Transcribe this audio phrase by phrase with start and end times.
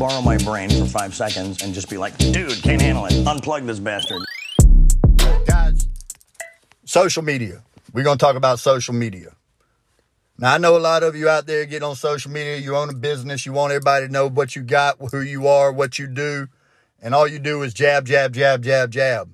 [0.00, 3.12] borrow my brain for five seconds and just be like, dude, can't handle it.
[3.12, 4.22] Unplug this bastard.
[5.44, 5.86] Guys,
[6.86, 7.62] social media.
[7.92, 9.36] We're going to talk about social media.
[10.38, 12.88] Now, I know a lot of you out there get on social media, you own
[12.88, 16.06] a business, you want everybody to know what you got, who you are, what you
[16.06, 16.48] do,
[17.02, 19.30] and all you do is jab, jab, jab, jab, jab.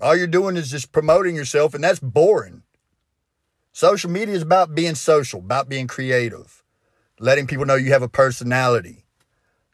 [0.00, 2.62] All you're doing is just promoting yourself, and that's boring.
[3.72, 6.59] Social media is about being social, about being creative,
[7.20, 9.04] letting people know you have a personality.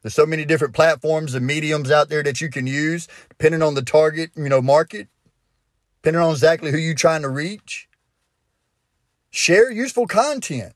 [0.03, 3.75] There's so many different platforms and mediums out there that you can use, depending on
[3.75, 5.09] the target, you know, market,
[6.03, 7.89] depending on exactly who you're trying to reach.
[9.31, 10.75] Share useful content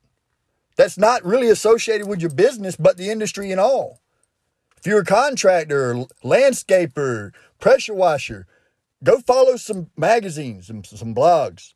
[0.76, 4.00] that's not really associated with your business, but the industry and all.
[4.78, 8.46] If you're a contractor, landscaper, pressure washer,
[9.04, 11.74] go follow some magazines and some blogs.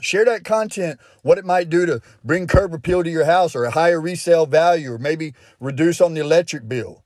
[0.00, 3.64] Share that content, what it might do to bring curb appeal to your house or
[3.64, 7.04] a higher resale value or maybe reduce on the electric bill.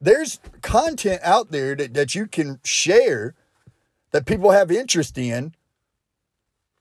[0.00, 3.34] There's content out there that, that you can share
[4.12, 5.54] that people have interest in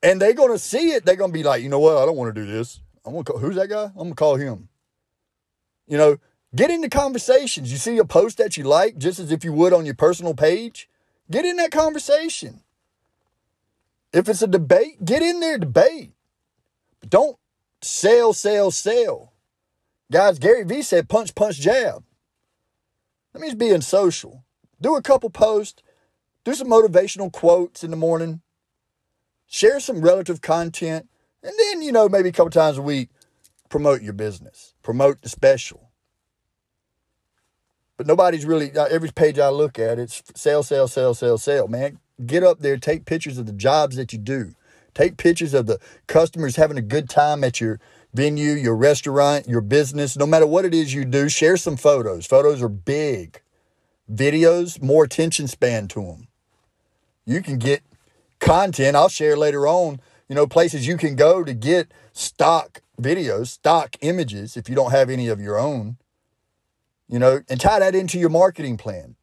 [0.01, 1.05] and they're going to see it.
[1.05, 1.97] They're going to be like, you know what?
[1.97, 2.81] I don't want to do this.
[3.05, 3.85] I'm going to call, who's that guy?
[3.85, 4.69] I'm going to call him.
[5.87, 6.17] You know,
[6.55, 7.71] get into conversations.
[7.71, 10.33] You see a post that you like, just as if you would on your personal
[10.33, 10.89] page,
[11.29, 12.61] get in that conversation.
[14.11, 16.13] If it's a debate, get in there, debate.
[16.99, 17.37] But don't
[17.81, 19.33] sell, sell, sell.
[20.11, 22.03] Guys, Gary Vee said punch, punch, jab.
[23.33, 24.43] That means being social.
[24.81, 25.83] Do a couple posts,
[26.43, 28.41] do some motivational quotes in the morning,
[29.45, 31.07] share some relative content,
[31.43, 33.09] and then, you know, maybe a couple times a week,
[33.69, 35.88] promote your business, promote the special.
[37.99, 41.67] But nobody's really, uh, every page I look at, it's sell, sell, sell, sell, sell.
[41.67, 44.55] Man, get up there, take pictures of the jobs that you do.
[44.93, 47.81] Take pictures of the customers having a good time at your
[48.13, 52.25] venue, your restaurant, your business, no matter what it is you do, share some photos.
[52.25, 53.41] Photos are big.
[54.09, 56.29] Videos, more attention span to them.
[57.25, 57.81] You can get
[58.39, 58.95] content.
[58.95, 59.99] I'll share later on,
[60.29, 64.91] you know, places you can go to get stock videos, stock images if you don't
[64.91, 65.97] have any of your own,
[67.09, 69.15] you know, and tie that into your marketing plan.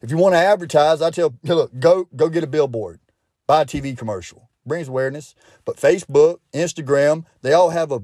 [0.00, 3.00] If you want to advertise, I tell, look, go go get a billboard,
[3.46, 5.34] buy a TV commercial, brings awareness.
[5.64, 8.02] But Facebook, Instagram, they all have a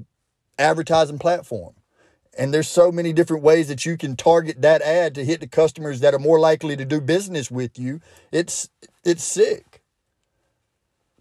[0.59, 1.75] advertising platform.
[2.39, 5.47] And there's so many different ways that you can target that ad to hit the
[5.47, 8.01] customers that are more likely to do business with you.
[8.31, 8.69] It's
[9.05, 9.83] it's sick.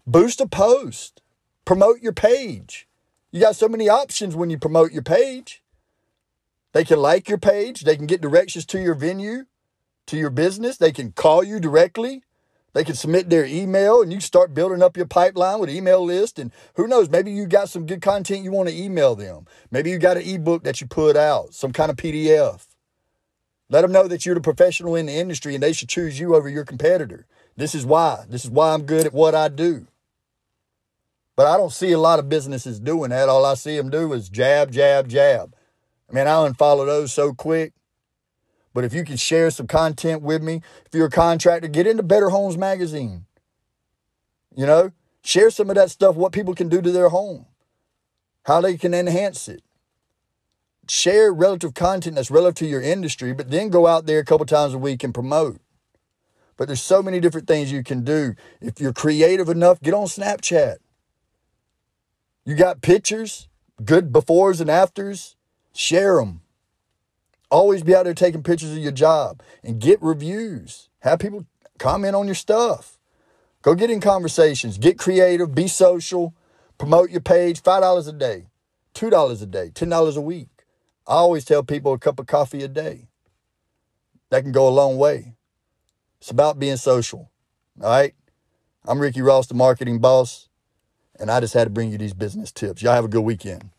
[0.06, 1.22] Boost a post.
[1.64, 2.86] Promote your page.
[3.32, 5.62] You got so many options when you promote your page.
[6.76, 9.46] They can like your page, they can get directions to your venue,
[10.08, 12.22] to your business, they can call you directly.
[12.74, 16.38] They can submit their email and you start building up your pipeline with email list.
[16.38, 19.46] And who knows, maybe you got some good content you want to email them.
[19.70, 22.66] Maybe you got an ebook that you put out, some kind of PDF.
[23.70, 26.34] Let them know that you're the professional in the industry and they should choose you
[26.34, 27.24] over your competitor.
[27.56, 28.26] This is why.
[28.28, 29.86] This is why I'm good at what I do.
[31.36, 33.30] But I don't see a lot of businesses doing that.
[33.30, 35.54] All I see them do is jab, jab, jab.
[36.08, 37.72] I mean, I unfollow those so quick.
[38.72, 42.02] But if you can share some content with me, if you're a contractor, get into
[42.02, 43.24] Better Homes Magazine.
[44.54, 47.46] You know, share some of that stuff, what people can do to their home,
[48.44, 49.62] how they can enhance it.
[50.88, 54.46] Share relative content that's relative to your industry, but then go out there a couple
[54.46, 55.60] times a week and promote.
[56.56, 58.34] But there's so many different things you can do.
[58.60, 60.76] If you're creative enough, get on Snapchat.
[62.44, 63.48] You got pictures,
[63.84, 65.35] good befores and afters,
[65.76, 66.40] share them.
[67.50, 70.88] Always be out there taking pictures of your job and get reviews.
[71.00, 71.46] Have people
[71.78, 72.98] comment on your stuff.
[73.62, 76.34] Go get in conversations, get creative, be social,
[76.78, 77.62] promote your page.
[77.62, 78.46] $5 a day,
[78.94, 80.48] $2 a day, $10 a week.
[81.06, 83.08] I always tell people a cup of coffee a day.
[84.30, 85.34] That can go a long way.
[86.20, 87.30] It's about being social.
[87.80, 88.14] All right.
[88.84, 90.48] I'm Ricky Ross, the marketing boss.
[91.18, 92.82] And I just had to bring you these business tips.
[92.82, 93.70] Y'all have a good weekend.